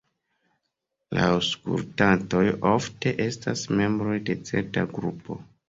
[1.17, 5.43] La aŭskultantoj ofte estas membroj de certa grupo.